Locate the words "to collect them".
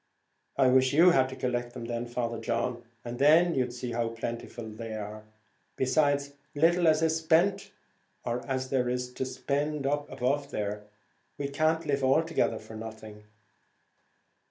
1.29-1.85